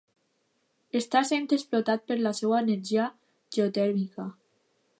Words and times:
Està 0.99 1.19
sent 1.31 1.45
explotat 1.57 2.07
per 2.11 2.17
la 2.21 2.31
seva 2.39 2.63
energia 2.63 3.05
geotèrmica. 3.59 4.27